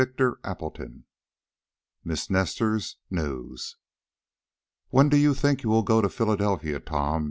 CHAPTER 0.03 0.39
II 0.79 1.03
MISS 2.03 2.31
NESTOR'S 2.31 2.97
NEWS 3.11 3.75
"When 4.89 5.09
do 5.09 5.17
you 5.17 5.35
think 5.35 5.61
you 5.61 5.69
will 5.69 5.83
go 5.83 6.01
to 6.01 6.09
Philadelphia, 6.09 6.79
Tom?" 6.79 7.19